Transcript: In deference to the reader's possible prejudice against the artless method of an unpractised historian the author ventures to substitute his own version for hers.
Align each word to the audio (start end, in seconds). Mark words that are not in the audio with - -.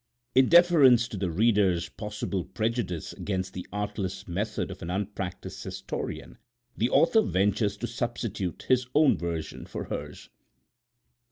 In 0.33 0.49
deference 0.49 1.07
to 1.09 1.15
the 1.15 1.29
reader's 1.29 1.87
possible 1.89 2.43
prejudice 2.43 3.13
against 3.13 3.53
the 3.53 3.67
artless 3.71 4.27
method 4.27 4.71
of 4.71 4.81
an 4.81 4.89
unpractised 4.89 5.63
historian 5.63 6.39
the 6.75 6.89
author 6.89 7.21
ventures 7.21 7.77
to 7.77 7.85
substitute 7.85 8.63
his 8.67 8.87
own 8.95 9.15
version 9.15 9.67
for 9.67 9.83
hers. 9.89 10.29